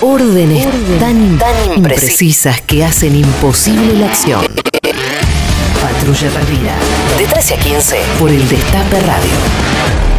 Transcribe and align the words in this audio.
Órdenes, 0.00 0.64
tan, 1.00 1.38
tan 1.38 1.72
imprecisas 1.76 2.60
que 2.60 2.84
hacen 2.84 3.16
imposible 3.16 3.94
la 3.94 4.06
acción. 4.06 4.46
Patrulla 5.82 6.30
Perdida. 6.30 6.74
De 7.18 7.26
13 7.26 7.54
a 7.54 7.58
15 7.58 7.96
por 8.20 8.30
el 8.30 8.48
Destape 8.48 9.00
Radio. 9.00 10.17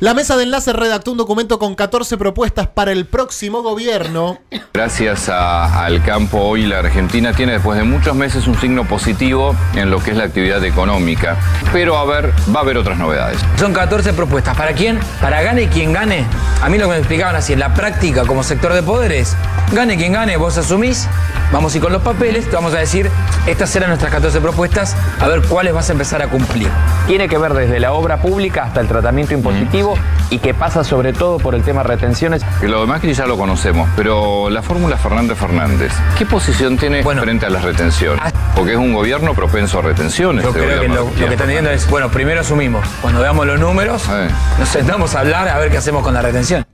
La 0.00 0.14
mesa 0.14 0.34
de 0.38 0.44
enlace 0.44 0.72
redactó 0.72 1.12
un 1.12 1.18
documento 1.18 1.58
con 1.58 1.74
14 1.74 2.16
propuestas 2.16 2.66
para 2.68 2.90
el 2.90 3.04
próximo 3.04 3.62
gobierno. 3.62 4.38
Gracias 4.72 5.28
a- 5.28 5.84
al 5.84 6.02
campo 6.02 6.38
hoy 6.38 6.64
la 6.64 6.78
Argentina 6.78 7.34
tiene 7.34 7.52
después 7.52 7.76
de 7.76 7.84
muchos 7.84 8.14
meses 8.16 8.46
un 8.46 8.58
signo 8.58 8.84
positivo 8.88 9.54
en 9.74 9.90
lo 9.90 10.02
que 10.02 10.12
es 10.12 10.16
la 10.16 10.24
actividad 10.24 10.64
económica. 10.64 11.36
Pero 11.70 11.98
a 11.98 12.06
ver, 12.06 12.32
va 12.54 12.60
a 12.60 12.62
haber 12.62 12.78
otras 12.78 12.96
novedades. 12.96 13.38
Son 13.58 13.74
14 13.74 14.14
propuestas. 14.14 14.56
¿Para 14.56 14.72
quién? 14.72 14.98
Para 15.20 15.42
gane 15.42 15.68
quien 15.68 15.92
gane. 15.92 16.24
A 16.62 16.70
mí 16.70 16.78
lo 16.78 16.86
que 16.86 16.92
me 16.92 16.98
explicaban 16.98 17.36
así, 17.36 17.52
en 17.52 17.60
la 17.60 17.74
práctica 17.74 18.24
como 18.24 18.42
sector 18.42 18.72
de 18.72 18.82
poderes, 18.82 19.36
gane 19.72 19.98
quien 19.98 20.14
gane, 20.14 20.38
vos 20.38 20.56
asumís, 20.56 21.08
vamos 21.52 21.74
a 21.74 21.76
ir 21.76 21.82
con 21.82 21.92
los 21.92 22.00
papeles, 22.02 22.48
te 22.48 22.56
vamos 22.56 22.72
a 22.72 22.78
decir, 22.78 23.10
estas 23.46 23.74
eran 23.76 23.90
nuestras 23.90 24.10
14 24.12 24.40
propuestas, 24.40 24.96
a 25.20 25.28
ver 25.28 25.42
cuáles 25.42 25.74
vas 25.74 25.90
a 25.90 25.92
empezar 25.92 26.22
a 26.22 26.28
cumplir. 26.28 26.70
tiene 27.06 27.28
que 27.28 27.38
ver 27.38 27.54
desde 27.54 27.80
la 27.80 27.92
obra 27.92 28.18
pública 28.22 28.64
hasta 28.64 28.80
el 28.80 28.86
tratamiento 28.86 29.34
impositivo 29.34 29.89
y 30.30 30.38
que 30.38 30.54
pasa 30.54 30.84
sobre 30.84 31.12
todo 31.12 31.38
por 31.38 31.54
el 31.54 31.62
tema 31.62 31.82
retenciones. 31.82 32.42
Lo 32.62 32.80
demás 32.82 33.00
que 33.00 33.12
ya 33.14 33.26
lo 33.26 33.36
conocemos, 33.36 33.88
pero 33.96 34.48
la 34.50 34.62
fórmula 34.62 34.96
Fernández 34.96 35.38
Fernández, 35.38 35.92
¿qué 36.18 36.26
posición 36.26 36.76
tiene 36.76 37.02
Bueno. 37.02 37.22
frente 37.22 37.46
a 37.46 37.50
las 37.50 37.62
retenciones? 37.62 38.22
Porque 38.54 38.72
es 38.72 38.78
un 38.78 38.92
gobierno 38.92 39.34
propenso 39.34 39.78
a 39.78 39.82
retenciones. 39.82 40.42
Yo 40.44 40.50
este 40.50 40.60
creo 40.62 40.80
que 40.80 40.88
lo, 40.88 41.14
que 41.14 41.24
están 41.26 41.48
diciendo 41.48 41.70
es, 41.70 41.88
bueno, 41.88 42.08
primero 42.10 42.40
asumimos. 42.40 42.86
Cuando 43.00 43.20
veamos 43.20 43.46
los 43.46 43.58
números, 43.58 44.02
Eh. 44.10 44.28
nos 44.58 44.68
sentamos 44.68 45.14
a 45.14 45.20
hablar 45.20 45.48
a 45.48 45.58
ver 45.58 45.70
qué 45.70 45.78
hacemos 45.78 46.02
con 46.02 46.14
la 46.14 46.22
retención. 46.22 46.64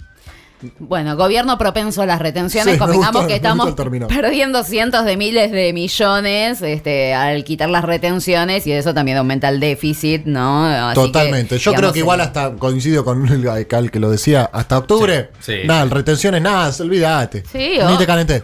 Bueno, 0.78 1.16
gobierno 1.16 1.58
propenso 1.58 2.02
a 2.02 2.06
las 2.06 2.18
retenciones, 2.18 2.74
Sí, 2.74 2.78
convengamos 2.78 3.26
que 3.26 3.36
estamos 3.36 3.74
perdiendo 4.08 4.64
cientos 4.64 5.04
de 5.04 5.16
miles 5.16 5.52
de 5.52 5.72
millones 5.72 6.62
este, 6.62 7.14
al 7.14 7.44
quitar 7.44 7.68
las 7.68 7.84
retenciones 7.84 8.66
y 8.66 8.72
eso 8.72 8.94
también 8.94 9.18
aumenta 9.18 9.48
el 9.48 9.60
déficit, 9.60 10.24
¿no? 10.24 10.64
Así 10.66 10.94
Totalmente. 10.94 11.56
que, 11.56 11.62
Yo 11.62 11.74
creo 11.74 11.92
que 11.92 11.98
igual 11.98 12.20
eh, 12.20 12.24
hasta 12.24 12.52
coincido 12.52 13.04
con 13.04 13.26
el 13.28 13.42
Gal 13.66 13.90
que 13.90 14.00
lo 14.00 14.10
decía, 14.10 14.48
hasta 14.52 14.78
octubre. 14.78 15.30
Sí, 15.40 15.60
sí. 15.60 15.66
Nada, 15.66 15.84
retenciones, 15.86 16.40
nada, 16.40 16.72
olvídate. 16.80 17.44
Sí, 17.50 17.78
Ni 17.88 17.98
te 17.98 18.06
calenté. 18.06 18.42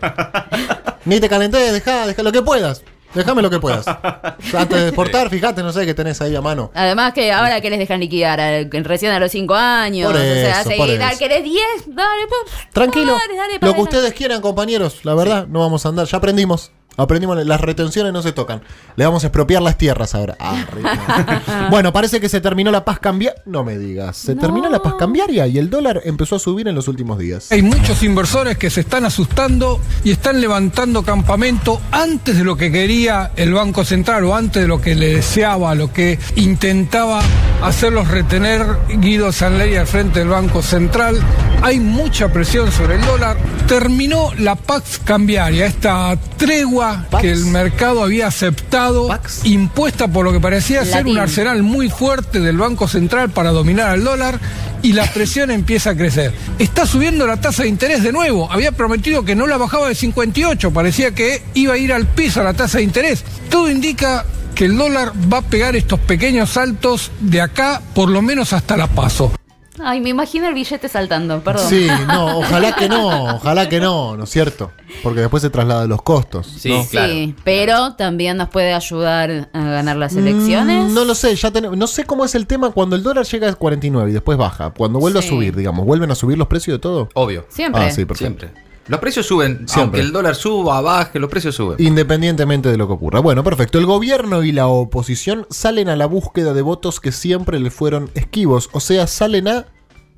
Ni 1.05 1.19
te 1.19 1.29
calenté, 1.29 1.73
deja, 1.73 2.07
deja 2.07 2.23
lo 2.23 2.31
que 2.31 2.43
puedas. 2.43 2.83
Déjame 3.15 3.43
lo 3.43 3.51
que 3.51 3.61
puedas. 3.61 3.87
Antes 4.55 4.81
de 4.81 4.89
exportar, 4.89 5.29
fíjate, 5.31 5.63
no 5.63 5.73
sé 5.73 5.85
qué 5.87 5.95
tenés 5.95 6.21
ahí 6.21 6.35
a 6.35 6.41
mano. 6.41 6.71
Además 6.75 7.13
que 7.13 7.33
ahora 7.33 7.61
que 7.61 7.71
les 7.71 7.79
dejan 7.79 8.01
liquidar 8.01 8.39
recién 8.71 9.13
a 9.13 9.19
los 9.19 9.31
5 9.31 9.55
años, 9.55 10.11
Por 10.11 10.21
o 10.21 10.25
sea, 10.25 10.65
seguir, 10.65 11.01
querés 11.19 11.45
10, 11.45 11.63
dale, 11.89 12.27
pues, 12.29 12.53
Tranquilo. 12.73 13.13
dale, 13.13 13.37
dale, 13.37 13.59
Lo 13.61 13.75
que 13.75 13.81
ustedes 13.83 14.13
quieran, 14.15 14.41
compañeros. 14.41 15.05
La 15.05 15.15
verdad, 15.15 15.47
no 15.47 15.61
vamos 15.61 15.85
a 15.87 15.91
andar. 15.91 16.07
Ya 16.07 16.19
aprendimos. 16.19 16.73
Aprendimos, 16.97 17.45
las 17.47 17.61
retenciones 17.61 18.13
no 18.13 18.21
se 18.23 18.33
tocan. 18.33 18.63
Le 18.97 19.05
vamos 19.05 19.25
a 19.25 19.29
expropiar 19.29 19.63
las 19.63 19.79
tierras 19.79 20.15
ahora. 20.15 20.37
Ah, 20.39 20.67
rico. 20.71 20.89
bueno, 21.71 21.93
parece 21.93 22.21
que 22.21 22.29
se 22.29 22.41
terminó 22.41 22.71
la 22.71 22.85
paz 22.85 22.99
cambiaria. 22.99 23.41
No 23.47 23.65
me 23.65 23.79
digas. 23.79 24.17
Se 24.17 24.35
terminó 24.35 24.69
la 24.69 24.83
paz 24.83 24.95
cambiaria 24.99 25.47
y 25.47 25.59
el 25.59 25.71
dólar 25.71 26.03
empezó 26.05 26.37
a 26.37 26.39
subir 26.39 26.69
en 26.69 26.75
los 26.75 26.89
últimos 26.89 27.19
días. 27.19 27.51
Hay 27.51 27.63
muchos 27.63 28.03
inversores 28.03 28.59
que 28.59 28.69
se 28.69 28.81
están 28.81 29.05
asustando 29.05 29.81
y 30.05 30.11
están 30.11 30.41
levantando 30.41 31.03
campamento 31.03 31.81
antes 31.91 32.37
de 32.37 32.45
lo 32.45 32.57
que 32.57 32.71
quería 32.71 33.33
el 33.37 33.55
Banco 33.55 33.85
Central 33.85 34.25
o 34.25 34.35
antes 34.35 34.63
de 34.63 34.69
lo 34.69 34.81
que 34.81 34.95
le 34.95 35.15
deseaba, 35.17 35.75
lo 35.75 35.93
que 35.93 36.19
intentaba 36.37 37.23
hacerlos 37.63 38.09
retener 38.09 38.67
Guido 38.89 39.33
Sanley 39.33 39.77
al 39.77 39.87
frente 39.87 40.19
del 40.19 40.29
Banco 40.29 40.63
Central. 40.63 41.19
Hay 41.63 41.81
mucha 41.81 42.33
presión 42.33 42.71
sobre 42.71 42.97
el 42.97 43.03
dólar. 43.03 43.37
Terminó 43.67 44.31
la 44.39 44.57
Pax 44.57 45.01
cambiaria, 45.05 45.67
esta 45.67 46.17
tregua 46.37 46.82
Pax. 47.11 47.23
que 47.23 47.31
el 47.31 47.47
mercado 47.47 48.03
había 48.03 48.27
aceptado, 48.27 49.09
Pax. 49.09 49.41
impuesta 49.45 50.09
por 50.09 50.25
lo 50.25 50.33
que 50.33 50.41
parecía 50.41 50.85
ser 50.85 51.07
un 51.07 51.19
arsenal 51.19 51.63
muy 51.63 51.89
fuerte 51.89 52.41
del 52.41 52.57
Banco 52.59 52.89
Central 52.89 53.31
para 53.31 53.51
dominar 53.51 53.91
al 53.91 54.05
dólar 54.05 54.39
y 54.83 54.93
la 54.93 55.05
presión 55.13 55.51
empieza 55.63 55.91
a 55.91 55.97
crecer. 55.97 56.33
Está 56.59 56.87
subiendo 56.87 57.27
la 57.27 57.39
tasa 57.39 57.63
de 57.63 57.69
interés 57.69 58.03
de 58.03 58.13
nuevo. 58.13 58.51
Había 58.51 58.73
prometido 58.73 59.25
que 59.25 59.35
no 59.35 59.47
la 59.47 59.57
bajaba 59.57 59.89
de 59.89 59.95
58, 59.95 60.71
parecía 60.73 61.15
que 61.15 61.43
iba 61.55 61.75
a 61.75 61.79
ir 61.79 61.93
al 61.93 62.07
piso 62.07 62.43
la 62.43 62.55
tasa 62.55 62.79
de 62.79 62.85
interés. 62.85 63.25
Todo 63.49 63.71
indica 63.71 64.25
que 64.55 64.67
el 64.67 64.77
dólar 64.77 65.13
va 65.33 65.39
a 65.39 65.43
pegar 65.43 65.77
estos 65.77 65.99
pequeños 66.01 66.51
saltos 66.51 67.11
de 67.21 67.41
acá 67.41 67.81
por 67.95 68.11
lo 68.11 68.23
menos 68.23 68.53
hasta 68.53 68.77
la 68.77 68.87
paso. 68.87 69.33
Ay, 69.81 70.01
me 70.01 70.11
imagino 70.11 70.47
el 70.49 70.55
billete 70.55 70.87
saltando, 70.89 71.41
perdón. 71.43 71.67
Sí, 71.69 71.87
no, 72.07 72.39
ojalá 72.39 72.75
que 72.75 72.89
no, 72.89 73.37
ojalá 73.37 73.69
que 73.69 73.81
no, 73.81 74.17
¿no 74.19 74.25
es 74.25 74.31
cierto? 74.31 74.71
Porque 75.03 75.21
después 75.21 75.43
se 75.43 75.49
trasladan 75.51 75.89
los 75.89 76.03
costos. 76.03 76.47
Sí, 76.47 76.69
¿no? 76.69 76.85
claro. 76.87 77.13
Sí, 77.13 77.35
pero 77.43 77.95
también 77.95 78.37
nos 78.37 78.51
puede 78.51 78.75
ayudar 78.75 79.49
a 79.53 79.65
ganar 79.65 79.97
las 79.97 80.15
elecciones. 80.15 80.91
Mm, 80.91 80.95
No 80.95 81.05
lo 81.07 81.15
sé, 81.15 81.35
ya 81.37 81.51
tenemos, 81.51 81.77
no 81.79 81.87
sé 81.87 82.05
cómo 82.05 82.25
es 82.27 82.35
el 82.35 82.47
tema 82.47 82.71
cuando 82.71 82.97
el 82.97 83.03
dólar 83.03 83.25
llega 83.25 83.49
a 83.49 83.55
49 83.55 84.11
y 84.11 84.13
después 84.13 84.37
baja. 84.37 84.71
Cuando 84.71 84.99
vuelve 84.99 85.23
Sí. 85.23 85.29
a 85.29 85.31
subir, 85.31 85.57
digamos, 85.57 85.87
vuelven 85.87 86.11
a 86.11 86.15
subir 86.15 86.37
los 86.37 86.49
precios 86.49 86.75
de 86.77 86.79
todo. 86.81 87.09
Obvio. 87.15 87.47
Siempre. 87.49 87.83
Ah, 87.83 87.91
sí, 87.91 88.05
perfecto. 88.05 88.41
Siempre. 88.47 88.63
Los 88.89 88.99
precios 89.01 89.27
suben. 89.27 89.59
Siempre. 89.69 89.81
Aunque 89.83 90.01
el 90.01 90.13
dólar 90.13 90.35
suba, 90.35 90.81
baje, 90.81 91.19
los 91.19 91.31
precios 91.31 91.55
suben. 91.55 91.77
Independientemente 91.79 92.69
de 92.69 92.77
lo 92.77 92.87
que 92.89 92.95
ocurra. 92.95 93.21
Bueno, 93.21 93.45
perfecto. 93.45 93.79
El 93.79 93.87
gobierno 93.87 94.43
y 94.43 94.53
la 94.53 94.67
oposición 94.67 95.47
salen 95.51 95.89
a 95.89 95.97
la 95.97 96.07
búsqueda 96.07 96.53
de 96.53 96.63
votos 96.63 96.99
que 97.01 97.13
siempre 97.13 97.61
le 97.61 97.71
fueron 97.71 98.11
esquivos. 98.15 98.69
O 98.73 98.81
sea, 98.81 99.07
salen 99.07 99.47
a 99.49 99.67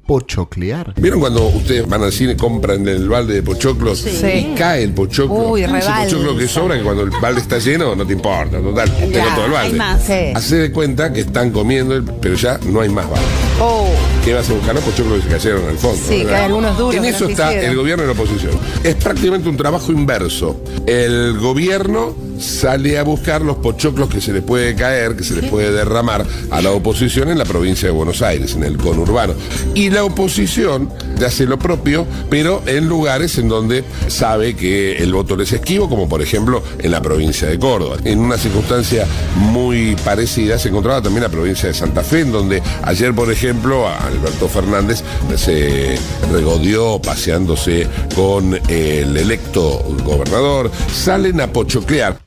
pochoclear. 0.07 0.93
¿Vieron 0.97 1.19
cuando 1.21 1.47
ustedes 1.47 1.89
van 1.89 2.03
al 2.03 2.13
cine, 2.13 2.37
compran 2.37 2.87
el 2.87 3.09
balde 3.09 3.35
de 3.37 3.43
pochoclos 3.43 3.99
Sí. 4.01 4.27
y 4.27 4.55
cae 4.55 4.83
el 4.83 4.93
pochoclo? 4.93 5.35
Uy, 5.51 5.63
Ese 5.65 5.73
pochoclo 6.05 6.37
que 6.37 6.47
sobra, 6.47 6.77
que 6.77 6.83
cuando 6.85 7.03
el 7.03 7.11
balde 7.11 7.41
está 7.41 7.59
lleno 7.59 7.95
no 7.97 8.07
te 8.07 8.13
importa, 8.13 8.61
total, 8.61 8.91
tengo 8.99 9.13
Ya, 9.13 9.35
todo 9.35 9.47
el 9.47 9.53
balde. 9.53 9.73
hay 9.73 9.79
más. 9.79 10.03
Sí. 10.05 10.13
Hace 10.35 10.57
de 10.57 10.73
cuenta 10.73 11.11
que 11.13 11.21
están 11.21 11.51
comiendo, 11.51 12.03
pero 12.21 12.35
ya 12.35 12.59
no 12.67 12.81
hay 12.83 12.91
más 12.91 13.09
balde. 13.09 13.25
Oh, 13.61 13.89
¿Qué 14.25 14.35
vas 14.35 14.49
a 14.51 14.53
buscar? 14.53 14.75
Los 14.75 14.85
pochoclos 14.85 15.19
que 15.19 15.23
se 15.25 15.29
cayeron 15.29 15.69
al 15.69 15.79
fondo. 15.79 15.97
Sí, 16.09 16.19
¿verdad? 16.19 16.31
que 16.31 16.37
hay 16.37 16.45
algunos 16.47 16.77
duros 16.77 16.95
En 16.97 17.03
que 17.03 17.09
eso 17.11 17.29
está 17.29 17.51
hicieron. 17.53 17.71
el 17.71 17.77
gobierno 17.77 18.05
y 18.05 18.07
la 18.07 18.13
oposición. 18.13 18.53
Es 18.83 18.95
prácticamente 18.97 19.49
un 19.49 19.57
trabajo 19.57 19.93
inverso. 19.93 20.57
El 20.87 21.39
gobierno 21.39 22.15
sale 22.39 22.99
a 22.99 23.03
buscar 23.03 23.43
los 23.43 23.57
pochoclos 23.59 24.09
que 24.09 24.21
se 24.21 24.33
le 24.33 24.43
puede 24.43 24.75
caer, 24.75 25.17
que 25.17 25.25
se 25.25 25.41
le 25.41 25.49
puede 25.49 25.73
derramar 25.73 26.27
a 26.51 26.63
la 26.63 26.71
oposición 26.73 27.31
en 27.31 27.39
la 27.39 27.45
provincia 27.45 27.89
de 27.89 27.95
Buenos 27.95 28.23
Aires, 28.23 28.55
en 28.55 28.65
el 28.65 28.77
conurbano. 28.77 29.35
Y 29.75 29.91
la 29.91 30.05
oposición 30.05 30.91
hace 31.25 31.47
lo 31.47 31.59
propio, 31.59 32.07
pero 32.31 32.63
en 32.67 32.89
lugares 32.89 33.39
en 33.39 33.49
donde 33.49 33.85
sabe 34.09 34.55
que 34.55 34.97
el 34.97 35.13
voto 35.13 35.37
les 35.37 35.49
es 35.49 35.61
esquivo, 35.61 35.89
como 35.89 36.09
por 36.09 36.23
ejemplo 36.23 36.63
en 36.79 36.91
la 36.91 37.01
provincia 37.01 37.49
de 37.49 37.59
Córdoba. 37.59 37.97
En 38.05 38.19
una 38.19 38.37
circunstancia 38.37 39.07
muy 39.37 39.97
parecida 40.05 40.59
se 40.59 40.69
encontraba 40.69 41.03
también 41.03 41.23
la 41.23 41.29
provincia 41.29 41.69
de 41.69 41.75
Santa 41.75 42.03
Fe, 42.03 42.21
en 42.21 42.33
donde 42.33 42.63
ayer, 42.83 43.15
por 43.15 43.31
ejemplo, 43.31 43.87
a 43.87 44.07
Alberto 44.07 44.49
Fernández 44.49 45.03
se 45.37 45.97
regodeó 46.33 47.01
paseándose 47.01 47.87
con 48.15 48.55
el 48.69 49.17
electo 49.17 49.83
gobernador. 50.05 50.71
Salen 50.93 51.41
a 51.41 51.53
pochoclear. 51.53 52.19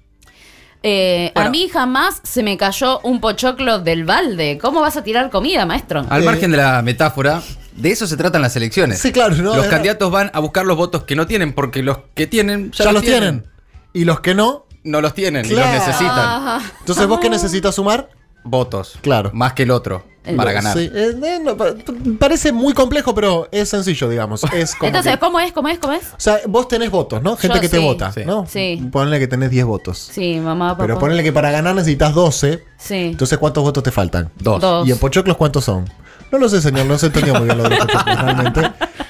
Eh, 0.90 1.34
A 1.36 1.50
mí 1.50 1.68
jamás 1.68 2.22
se 2.24 2.44
me 2.44 2.56
cayó 2.56 3.02
un 3.02 3.20
pochoclo 3.20 3.80
del 3.80 4.06
balde. 4.06 4.58
¿Cómo 4.62 4.80
vas 4.80 4.96
a 4.96 5.04
tirar 5.04 5.30
comida, 5.30 5.66
maestro? 5.66 6.06
Al 6.10 6.22
Eh, 6.22 6.26
margen 6.26 6.50
de 6.52 6.56
la 6.58 6.82
metáfora, 6.82 7.42
de 7.76 7.92
eso 7.92 8.08
se 8.08 8.16
tratan 8.16 8.42
las 8.42 8.56
elecciones. 8.56 9.00
Sí, 9.00 9.12
claro, 9.12 9.36
¿no? 9.36 9.54
Los 9.54 9.66
Era- 9.66 9.70
candidatos 9.70 10.10
van 10.10 10.32
a 10.34 10.40
buscar 10.40 10.66
los 10.66 10.78
votos 10.78 11.04
que 11.04 11.18
no 11.18 11.28
tienen, 11.28 11.52
porque 11.52 11.84
los 11.84 11.98
que 12.16 12.26
tienen 12.26 12.72
ya, 12.72 12.86
Ya, 12.86 12.92
los 12.94 13.04
tienen. 13.04 13.46
Y 13.92 14.06
los 14.06 14.22
que 14.22 14.34
no. 14.34 14.66
No 14.86 15.02
los 15.02 15.14
tienen 15.14 15.46
y 15.46 15.50
los 15.50 15.66
necesitan. 15.68 16.10
Ah, 16.16 16.62
Entonces, 16.80 17.06
¿vos 17.08 17.20
qué 17.20 17.30
necesitas 17.30 17.76
sumar? 17.76 18.08
Votos. 18.50 18.98
Claro. 19.02 19.32
Más 19.34 19.54
que 19.54 19.64
el 19.64 19.72
otro. 19.72 20.04
Para 20.36 20.52
ganar. 20.52 20.78
Sí, 20.78 20.92
eh, 20.94 21.14
eh, 21.24 21.40
no, 21.42 21.56
pa- 21.56 21.74
parece 22.20 22.52
muy 22.52 22.74
complejo, 22.74 23.16
pero 23.16 23.48
es 23.50 23.70
sencillo, 23.70 24.10
digamos. 24.10 24.44
Es 24.54 24.76
como 24.76 24.88
Entonces, 24.88 25.14
que- 25.14 25.20
¿cómo 25.20 25.40
es? 25.40 25.54
¿Cómo 25.54 25.70
es? 25.70 25.80
¿Cómo 25.80 25.94
es? 25.94 26.04
o 26.08 26.16
sea, 26.20 26.40
vos 26.50 26.68
tenés 26.68 26.92
votos, 26.92 27.22
¿no? 27.24 27.38
Gente 27.38 27.56
Yo 27.56 27.62
que 27.62 27.70
te 27.70 27.78
sí. 27.78 27.84
vota, 27.84 28.12
Sí. 28.12 28.22
¿no? 28.26 28.46
Sí. 28.46 28.90
Ponle 28.92 29.20
que 29.20 29.28
tenés 29.30 29.52
10 29.52 29.64
votos. 29.66 29.98
Sí, 29.98 30.38
mamá, 30.42 30.72
papá. 30.72 30.84
Pero 30.84 31.00
ponele 31.00 31.24
que 31.24 31.32
para 31.32 31.50
ganar 31.52 31.76
necesitas 31.76 32.14
12. 32.14 32.62
Sí. 32.78 32.96
Entonces, 33.12 33.38
¿cuántos 33.38 33.64
votos 33.64 33.82
te 33.84 33.92
faltan? 33.92 34.30
Dos. 34.38 34.60
Dos. 34.60 34.86
¿Y 34.86 34.92
en 34.92 34.98
Pochoclos 34.98 35.38
cuántos 35.38 35.64
son? 35.64 35.90
No 36.32 36.38
lo 36.38 36.50
sé, 36.50 36.62
señor, 36.62 36.86
no 36.86 36.98
se 36.98 37.08
entendió 37.08 37.34
muy 37.36 37.46
bien 37.46 37.58
lo 37.58 37.64
de 37.64 37.78
los 37.78 37.88
realmente. 38.06 38.62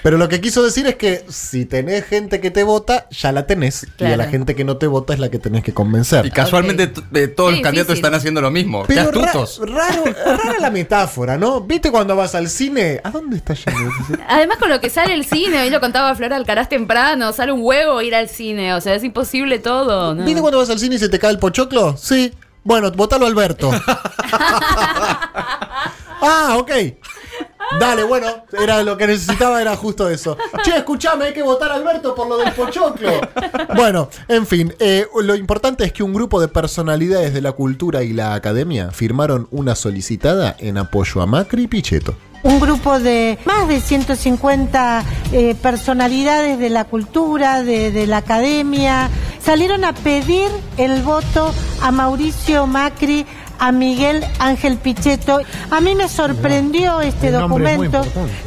Pero 0.03 0.17
lo 0.17 0.29
que 0.29 0.39
quiso 0.39 0.63
decir 0.63 0.87
es 0.87 0.95
que 0.95 1.25
si 1.27 1.65
tenés 1.65 2.05
gente 2.05 2.39
que 2.39 2.51
te 2.51 2.63
vota, 2.63 3.07
ya 3.09 3.31
la 3.31 3.45
tenés. 3.47 3.87
Y 3.97 4.05
a 4.05 4.15
la 4.15 4.25
gente 4.27 4.55
que 4.55 4.63
no 4.63 4.77
te 4.77 4.87
vota 4.87 5.13
es 5.13 5.19
la 5.19 5.29
que 5.29 5.39
tenés 5.39 5.63
que 5.63 5.73
convencer. 5.73 6.25
Y 6.25 6.31
casualmente 6.31 6.91
eh, 7.13 7.27
todos 7.27 7.51
los 7.51 7.61
candidatos 7.61 7.95
están 7.95 8.13
haciendo 8.13 8.39
lo 8.39 8.51
mismo. 8.51 8.83
Qué 8.85 8.93
Pero 8.93 9.11
ra- 9.11 9.33
raro, 9.33 10.03
rara 10.25 10.59
la 10.59 10.69
metáfora, 10.69 11.37
¿no? 11.37 11.61
¿Viste 11.61 11.91
cuando 11.91 12.15
vas 12.15 12.35
al 12.35 12.47
cine? 12.49 13.01
¿A 13.03 13.09
dónde 13.09 13.37
está 13.37 13.53
yendo? 13.53 13.91
Además, 14.29 14.57
con 14.57 14.69
lo 14.69 14.79
que 14.79 14.89
sale 14.89 15.13
el 15.13 15.25
cine, 15.25 15.61
hoy 15.61 15.69
lo 15.69 15.79
contaba 15.81 16.13
Flora 16.15 16.35
Alcaraz 16.37 16.69
temprano, 16.69 17.33
sale 17.33 17.51
un 17.51 17.61
huevo 17.63 18.01
ir 18.01 18.15
al 18.15 18.29
cine, 18.29 18.73
o 18.75 18.81
sea, 18.81 18.95
es 18.95 19.03
imposible 19.03 19.59
todo. 19.59 20.13
¿no? 20.15 20.23
¿Viste 20.23 20.39
cuando 20.39 20.59
vas 20.59 20.69
al 20.69 20.79
cine 20.79 20.95
y 20.95 20.99
se 20.99 21.09
te 21.09 21.19
cae 21.19 21.31
el 21.31 21.39
pochoclo? 21.39 21.97
Sí. 21.97 22.33
Bueno, 22.63 22.91
votalo 22.91 23.25
Alberto. 23.25 23.71
ah, 26.21 26.55
ok. 26.57 26.71
Dale, 27.79 28.03
bueno, 28.03 28.27
era 28.59 28.81
lo 28.83 28.97
que 28.97 29.07
necesitaba, 29.07 29.61
era 29.61 29.75
justo 29.75 30.09
eso. 30.09 30.37
Che, 30.63 30.77
escuchame, 30.77 31.25
hay 31.25 31.33
que 31.33 31.43
votar 31.43 31.71
a 31.71 31.75
Alberto 31.75 32.15
por 32.15 32.27
lo 32.27 32.37
del 32.37 32.51
pochoclo. 32.53 33.11
Bueno, 33.75 34.09
en 34.27 34.47
fin, 34.47 34.73
eh, 34.79 35.05
lo 35.21 35.35
importante 35.35 35.83
es 35.83 35.93
que 35.93 36.03
un 36.03 36.13
grupo 36.13 36.39
de 36.39 36.47
personalidades 36.47 37.33
de 37.33 37.41
la 37.41 37.51
cultura 37.51 38.03
y 38.03 38.13
la 38.13 38.33
academia 38.33 38.91
firmaron 38.91 39.47
una 39.51 39.75
solicitada 39.75 40.55
en 40.59 40.77
apoyo 40.77 41.21
a 41.21 41.25
Macri 41.25 41.63
y 41.63 41.67
Pichetto. 41.67 42.15
un 42.43 42.59
grupo 42.59 42.99
de 42.99 43.37
más 43.45 43.67
de 43.67 43.81
150 43.81 45.03
eh, 45.33 45.55
personalidades 45.61 46.57
de 46.59 46.69
la 46.69 46.85
cultura, 46.85 47.63
de, 47.63 47.91
de 47.91 48.07
la 48.07 48.17
academia, 48.17 49.09
salieron 49.43 49.83
a 49.83 49.93
pedir 49.93 50.47
el 50.77 51.01
voto 51.01 51.53
a 51.81 51.91
Mauricio 51.91 52.65
Macri, 52.67 53.25
a 53.59 53.71
Miguel 53.71 54.25
Ángel 54.39 54.77
Pichetto. 54.77 55.39
A 55.71 55.81
mí 55.81 55.95
me 55.95 56.09
sorprendió 56.09 57.01
este 57.01 57.31
muy 57.31 57.41
documento. 57.41 58.01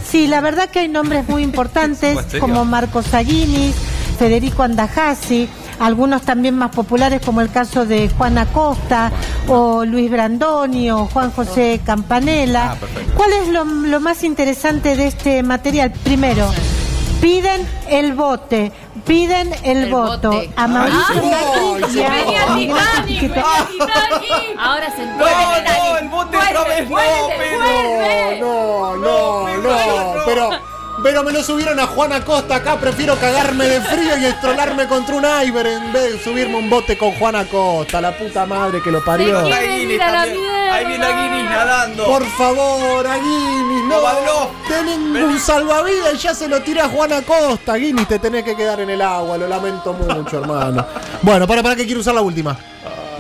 Sí, 0.05 0.27
la 0.27 0.41
verdad 0.41 0.69
que 0.71 0.81
hay 0.81 0.89
nombres 0.89 1.29
muy 1.29 1.43
importantes 1.43 2.19
como 2.41 2.65
Marco 2.65 3.03
Saguinis, 3.03 3.75
Federico 4.19 4.63
Andajasi, 4.63 5.49
algunos 5.79 6.23
también 6.23 6.57
más 6.57 6.71
populares 6.75 7.23
como 7.25 7.41
el 7.41 7.51
caso 7.51 7.87
de 7.87 8.11
Juan 8.11 8.37
Acosta 8.39 9.11
o 9.49 9.85
Luis 9.85 10.11
Brandoni 10.11 10.91
o 10.91 11.07
Juan 11.07 11.33
José 11.33 11.81
Campanella. 11.85 12.77
¿Cuál 13.17 13.33
es 13.33 13.49
lo, 13.49 13.65
lo 13.65 14.01
más 14.01 14.23
interesante 14.23 14.95
de 14.95 15.07
este 15.07 15.43
material? 15.43 15.91
Primero, 16.05 16.51
piden 17.21 17.69
el 17.89 18.15
bote, 18.15 18.73
piden 19.07 19.55
el, 19.63 19.91
voto 19.91 20.31
bote. 20.33 20.51
a 20.57 20.67
Mauricio 20.67 21.23
Ah, 21.33 21.77
Macri 21.77 22.67
Titanic, 22.67 23.07
Pichetto. 23.07 23.41
Ahora 24.59 24.91
se 24.95 25.07
No, 25.07 25.17
no, 25.19 25.99
el 25.99 26.09
bote 26.09 26.37
otra 26.37 26.65
vez 26.65 26.91
no, 26.91 26.97
Pedro. 27.39 28.41
No, 28.41 28.97
no, 28.97 29.49
no, 29.59 30.25
pero, 30.27 30.51
pero 31.03 31.23
me 31.23 31.33
lo 31.33 31.43
subieron 31.43 31.79
a 31.79 31.87
Juan 31.87 32.13
Acosta 32.13 32.57
acá, 32.57 32.79
prefiero 32.79 33.17
cagarme 33.17 33.67
de 33.67 33.81
frío 33.81 34.17
y 34.19 34.25
estrolarme 34.25 34.87
contra 34.87 35.17
un 35.17 35.25
Iber 35.47 35.67
en 35.67 35.93
vez 35.93 36.13
de 36.13 36.25
subirme 36.25 36.57
un 36.57 36.71
bote 36.71 36.97
con 36.97 37.13
Juan 37.13 37.37
Acosta, 37.37 38.01
la 38.01 38.17
puta 38.17 38.47
madre 38.47 38.81
que 38.83 38.91
lo 38.91 39.05
parió. 39.05 39.43
Ahí 40.71 40.87
viene 40.87 41.05
a 41.05 41.23
Guinness 41.23 41.51
nadando. 41.51 42.07
Por 42.07 42.25
favor, 42.25 43.07
a 43.07 43.17
Guinness, 43.17 43.85
no. 43.89 44.51
Tenés 44.69 45.23
un 45.25 45.39
salvavidas 45.39 46.15
y 46.15 46.19
ya 46.19 46.35
se 46.35 46.49
lo 46.49 46.63
tira 46.63 46.85
a 46.85 46.89
Juan 46.89 47.13
Acosta. 47.13 47.75
Guinness, 47.75 48.09
te 48.09 48.19
tenés 48.19 48.45
que 48.45 48.57
quedar 48.57 48.81
en 48.81 48.91
el 48.91 49.03
agua, 49.03 49.37
lo 49.37 49.49
lamento 49.49 49.93
mucho, 49.93 50.39
hermano. 50.39 50.87
Bueno, 51.23 51.47
para, 51.47 51.63
para 51.63 51.77
que 51.77 51.85
quiero 51.85 52.01
usar 52.01 52.15
la 52.15 52.23
última. 52.23 52.57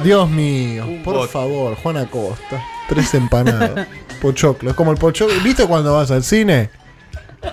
Dios 0.02 0.30
mío, 0.30 0.86
por 1.04 1.28
favor, 1.28 1.76
Juan 1.82 1.98
Acosta. 1.98 2.62
Tres 2.88 3.12
empanadas. 3.14 3.86
Pochoclo, 4.20 4.70
es 4.70 4.76
como 4.76 4.92
el 4.92 4.98
pochoclo. 4.98 5.34
¿Viste 5.42 5.66
cuando 5.66 5.94
vas 5.94 6.10
al 6.10 6.22
cine? 6.22 6.68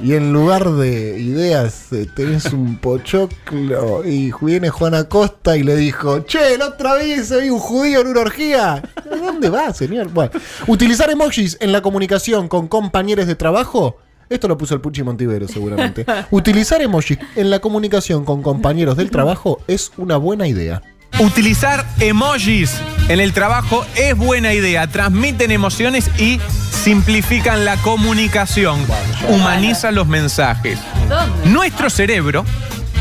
Y 0.02 0.14
en 0.14 0.34
lugar 0.34 0.70
de 0.72 1.20
ideas 1.20 1.92
eh, 1.92 2.08
tenés 2.14 2.46
un 2.54 2.78
pochoclo 2.78 4.06
y 4.06 4.32
viene 4.42 4.70
Juan 4.70 4.94
Acosta 4.94 5.58
y 5.58 5.64
le 5.64 5.76
dijo, 5.76 6.20
che, 6.20 6.58
la 6.58 6.68
otra 6.68 6.96
vez 6.96 7.32
vi 7.42 7.50
un 7.50 7.60
judío 7.60 8.02
en 8.02 8.08
una 8.08 8.22
orgía. 8.22 8.74
¿A 8.76 9.16
dónde 9.16 9.50
va, 9.50 9.74
señor? 9.74 10.10
Bueno, 10.10 10.32
utilizar 10.68 11.10
emojis 11.10 11.58
en 11.62 11.72
la 11.72 11.82
comunicación 11.82 12.48
con 12.48 12.68
compañeros 12.68 13.28
de 13.28 13.36
trabajo. 13.36 13.98
Esto 14.30 14.48
lo 14.48 14.58
puso 14.58 14.76
el 14.76 14.82
Puchi 14.82 15.04
Montivero 15.04 15.48
seguramente. 15.48 16.06
Utilizar 16.32 16.82
emojis 16.82 17.18
en 17.36 17.50
la 17.50 17.60
comunicación 17.60 18.26
con 18.26 18.44
compañeros 18.44 18.98
del 18.98 19.10
trabajo 19.10 19.62
es 19.68 19.92
una 19.98 20.18
buena 20.18 20.48
idea. 20.48 20.82
Utilizar 21.20 21.86
emojis 22.00 22.76
en 23.08 23.20
el 23.20 23.34
trabajo 23.34 23.86
es 23.96 24.16
buena 24.16 24.54
idea. 24.54 24.88
Transmiten 24.88 25.52
emociones 25.52 26.12
y 26.20 26.40
simplifican 26.88 27.66
la 27.66 27.76
comunicación. 27.82 28.80
Humanizan 29.28 29.94
los 29.94 30.08
mensajes. 30.08 30.80
¿Dónde? 31.10 31.50
Nuestro 31.50 31.90
cerebro 31.90 32.46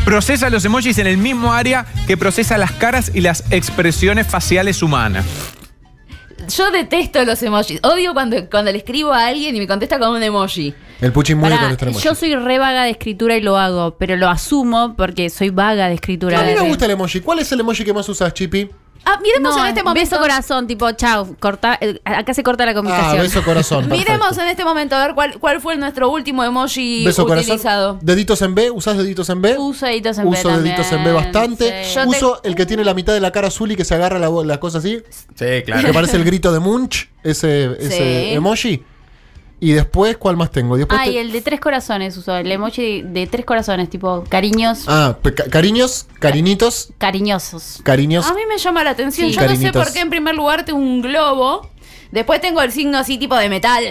procesa 0.05 0.51
los 0.51 0.65
emojis 0.65 0.99
en 0.99 1.07
el 1.07 1.19
mismo 1.19 1.53
área 1.53 1.87
que 2.09 2.17
procesa 2.17 2.59
las 2.59 2.73
caras 2.73 3.13
y 3.15 3.21
las 3.21 3.45
expresiones 3.53 4.27
faciales 4.27 4.83
humanas. 4.83 5.25
Yo 6.49 6.73
detesto 6.73 7.25
los 7.25 7.41
emojis. 7.45 7.79
Odio 7.85 8.13
cuando, 8.13 8.51
cuando 8.51 8.73
le 8.73 8.79
escribo 8.79 9.13
a 9.13 9.29
alguien 9.29 9.55
y 9.55 9.61
me 9.61 9.69
contesta 9.69 10.01
con 10.01 10.17
un 10.17 10.23
emoji. 10.25 10.75
El 11.01 11.13
Puchi 11.13 11.37
muy 11.37 11.49
Pará, 11.49 11.63
con 11.63 11.71
este 11.71 11.85
emoji. 11.85 12.05
yo 12.05 12.17
soy 12.17 12.35
re 12.35 12.59
vaga 12.59 12.83
de 12.83 12.91
escritura 12.91 13.37
y 13.37 13.41
lo 13.41 13.57
hago, 13.57 13.97
pero 13.99 14.17
lo 14.17 14.29
asumo 14.29 14.97
porque 14.97 15.31
soy 15.31 15.51
vaga 15.51 15.87
de 15.87 15.95
escritura. 15.95 16.41
A 16.41 16.43
mí 16.43 16.55
me 16.55 16.69
gusta 16.69 16.87
el 16.87 16.91
emoji. 16.91 17.21
¿Cuál 17.21 17.39
es 17.39 17.53
el 17.53 17.61
emoji 17.61 17.85
que 17.85 17.93
más 17.93 18.09
usas, 18.09 18.35
Chipi? 18.35 18.69
Ah, 19.09 19.21
miremos 19.23 19.55
No, 19.57 19.63
en 19.63 19.69
este 19.69 19.83
momento. 19.85 20.01
beso 20.11 20.21
corazón, 20.21 20.67
tipo, 20.67 20.91
chao, 20.93 21.37
corta, 21.39 21.79
eh, 21.81 22.01
acá 22.05 22.35
se 22.35 22.43
corta 22.43 22.65
la 22.67 22.73
Ah, 22.73 22.75
comunicación. 22.75 23.23
beso 23.23 23.43
corazón. 23.45 23.89
Miremos 23.89 24.37
en 24.37 24.49
este 24.49 24.65
momento 24.65 24.97
a 24.97 25.07
ver 25.07 25.15
cuál, 25.15 25.39
cuál 25.39 25.61
fue 25.61 25.77
nuestro 25.77 26.11
último 26.11 26.43
emoji 26.43 27.05
Beso 27.05 27.25
utilizado. 27.25 27.89
corazón. 27.93 27.99
Deditos 28.07 28.43
en 28.43 28.55
B, 28.57 28.71
¿usás 28.73 28.97
deditos 28.99 29.31
en 29.31 29.41
B? 29.43 29.57
Uso 29.59 29.87
deditos 29.87 30.19
en 30.19 30.25
B 30.25 30.31
Uso 30.41 30.49
deditos 30.61 30.91
en 30.93 31.05
B 31.05 31.13
bastante. 31.13 31.85
sí. 31.85 31.95
Yo 31.95 32.03
te- 32.03 32.09
Uso 32.09 32.41
el 32.43 32.57
que 32.57 32.67
tiene 32.67 32.85
la 32.85 32.95
mitad 32.95 33.13
de 33.15 33.21
la 33.21 33.31
cara 33.31 33.47
azul 33.49 33.71
y 33.71 33.77
que 33.77 33.85
se 33.85 33.95
agarra 33.95 34.19
la, 34.19 34.29
la 34.45 34.59
cosa 34.59 34.79
así. 34.79 35.01
Sí, 35.11 35.35
Que 35.37 35.63
claro. 35.65 35.93
parece 35.93 36.17
el 36.17 36.25
grito 36.25 36.53
de 36.53 36.59
Munch, 36.59 37.09
ese, 37.23 37.77
ese 37.79 37.91
Sí. 37.91 38.35
emoji. 38.35 38.83
Y 39.59 39.73
después, 39.73 40.19
¿cuál 40.19 40.37
más 40.37 40.51
tengo? 40.51 40.77
Después 40.77 41.01
Ay, 41.01 41.13
te- 41.15 41.21
el 41.21 41.33
de 41.33 41.41
tres 41.41 41.61
corazones 41.61 42.15
uso, 42.19 42.37
el 42.37 42.51
emoji 42.53 43.03
de, 43.03 43.09
de 43.21 43.27
tres 43.27 43.47
corazones, 43.47 43.89
tipo 43.89 44.23
cariños, 44.29 44.85
Ah, 44.87 45.17
ca- 45.23 45.45
cariños, 45.51 46.07
cariñitos, 46.19 46.93
cariñosos. 46.99 47.81
cariños. 47.83 48.27
A 48.27 48.35
mí 48.35 48.43
me 48.49 48.59
llama 48.59 48.85
la 48.85 48.91
atención. 48.91 49.31
Sí. 49.31 49.35
Yo 49.35 49.49
no 49.49 49.57
sé 49.57 49.73
por 49.73 49.91
qué 49.93 50.01
en 50.01 50.11
primer 50.11 50.35
lugar 50.35 50.65
tengo 50.67 50.79
un 50.79 51.01
globo. 51.01 51.69
Después 52.11 52.41
tengo 52.41 52.63
el 52.63 52.73
signo 52.73 52.99
así 52.99 53.19
tipo 53.19 53.37
de 53.37 53.49
metal. 53.49 53.85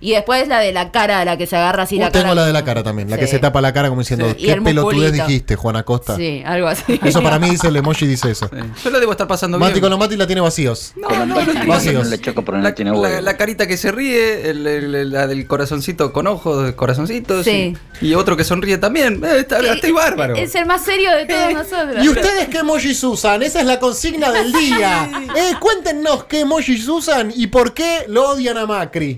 Y 0.00 0.12
después 0.12 0.48
la 0.48 0.60
de 0.60 0.72
la 0.72 0.90
cara, 0.90 1.24
la 1.24 1.36
que 1.36 1.46
se 1.46 1.56
agarra 1.56 1.84
así 1.84 1.96
Uh, 1.96 2.00
la 2.00 2.10
tengo 2.10 2.24
cara. 2.24 2.34
la 2.34 2.46
de 2.46 2.52
la 2.52 2.64
cara 2.64 2.82
también, 2.82 3.08
la 3.10 3.18
que 3.18 3.26
se 3.26 3.38
tapa 3.38 3.60
la 3.60 3.72
cara 3.72 3.88
como 3.88 4.00
diciendo, 4.00 4.28
Sí, 4.36 4.44
¿qué 4.46 4.52
el 4.52 4.62
pelotudez 4.62 5.12
dijiste, 5.12 5.56
Juan 5.56 5.76
Acosta? 5.76 6.16
Sí, 6.16 6.42
algo 6.44 6.68
así. 6.68 6.98
Eso 7.04 7.22
para 7.22 7.38
mí 7.38 7.50
dice 7.50 7.68
el 7.68 7.76
emoji, 7.76 8.06
dice 8.06 8.30
eso. 8.30 8.50
Yo 8.82 8.90
lo 8.90 8.98
debo 9.00 9.12
estar 9.12 9.26
pasando 9.28 9.58
Mati 9.58 9.72
bien. 9.74 9.82
con 9.82 9.90
los 9.90 9.98
Mati 9.98 10.16
la 10.16 10.26
tiene 10.26 10.40
vacíos. 10.40 10.92
No, 10.96 11.08
no, 11.10 11.26
no, 11.26 11.40
no. 11.44 11.66
Vacíos. 11.66 12.08
La, 12.08 12.92
la- 13.10 13.20
la 13.20 13.36
carita 13.36 13.66
que 13.66 13.76
se 13.76 13.92
ríe, 13.92 14.50
el- 14.50 14.66
el- 14.66 15.10
la 15.12 15.26
del 15.26 15.46
corazoncito 15.46 16.12
con 16.12 16.26
ojos, 16.26 16.72
corazoncitos. 16.72 17.44
Sí. 17.44 17.76
Y, 18.00 18.08
y 18.08 18.14
otro 18.14 18.36
que 18.36 18.44
sonríe 18.44 18.78
también. 18.78 19.22
Eh, 19.24 19.38
está- 19.40 19.60
estoy 19.60 19.92
bárbaro. 19.92 20.36
Es 20.36 20.54
el 20.54 20.66
más 20.66 20.84
serio 20.84 21.10
de 21.16 21.26
todos 21.26 21.52
nosotros. 21.54 22.04
¿Y 22.04 22.08
ustedes 22.08 22.48
qué 22.48 22.58
emojis 22.58 23.02
usan? 23.04 23.42
Esa 23.42 23.60
es 23.60 23.66
la 23.66 23.78
consigna 23.78 24.30
del 24.32 24.52
día. 24.52 25.10
Eh, 25.34 25.54
cuéntenos 25.60 26.24
qué 26.24 26.40
emojis 26.40 26.86
usan 26.88 27.31
y 27.34 27.46
por 27.48 27.74
qué 27.74 28.04
lo 28.08 28.30
odian 28.30 28.58
a 28.58 28.66
Macri. 28.66 29.16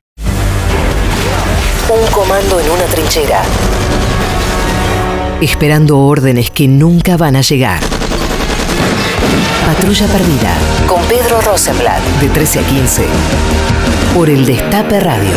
Un 1.88 2.12
comando 2.12 2.60
en 2.60 2.70
una 2.70 2.84
trinchera. 2.84 3.42
Esperando 5.40 5.98
órdenes 5.98 6.50
que 6.50 6.66
nunca 6.66 7.16
van 7.16 7.36
a 7.36 7.42
llegar. 7.42 7.80
Patrulla 9.66 10.06
Perdida. 10.06 10.56
Con 10.86 11.02
Pedro 11.04 11.40
Rosenblatt. 11.40 12.02
De 12.20 12.28
13 12.28 12.60
a 12.60 12.62
15. 12.62 13.04
Por 14.14 14.30
el 14.30 14.46
Destape 14.46 15.00
Radio. 15.00 15.36